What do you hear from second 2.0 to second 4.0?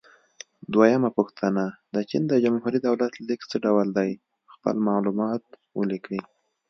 چین د جمهوري دولت لیک څه ډول